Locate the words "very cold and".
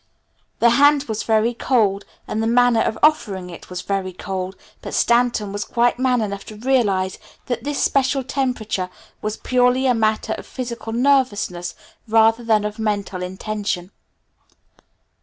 1.21-2.41